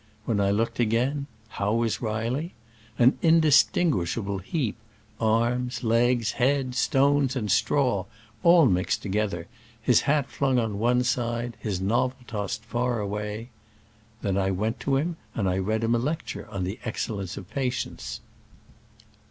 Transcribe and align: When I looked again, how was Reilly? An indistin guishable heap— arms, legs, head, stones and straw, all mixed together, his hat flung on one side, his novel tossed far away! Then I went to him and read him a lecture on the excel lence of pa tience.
When 0.25 0.39
I 0.39 0.49
looked 0.49 0.79
again, 0.79 1.27
how 1.47 1.75
was 1.75 2.01
Reilly? 2.01 2.55
An 2.97 3.19
indistin 3.21 3.91
guishable 3.91 4.39
heap— 4.41 4.75
arms, 5.19 5.83
legs, 5.83 6.31
head, 6.31 6.73
stones 6.73 7.35
and 7.35 7.51
straw, 7.51 8.05
all 8.41 8.65
mixed 8.65 9.03
together, 9.03 9.45
his 9.79 10.01
hat 10.01 10.25
flung 10.31 10.57
on 10.57 10.79
one 10.79 11.03
side, 11.03 11.55
his 11.59 11.79
novel 11.79 12.17
tossed 12.25 12.65
far 12.65 12.99
away! 12.99 13.51
Then 14.23 14.39
I 14.39 14.49
went 14.49 14.79
to 14.79 14.95
him 14.95 15.17
and 15.35 15.47
read 15.67 15.83
him 15.83 15.93
a 15.93 15.99
lecture 15.99 16.49
on 16.49 16.63
the 16.63 16.79
excel 16.83 17.17
lence 17.17 17.37
of 17.37 17.47
pa 17.51 17.61
tience. 17.69 18.21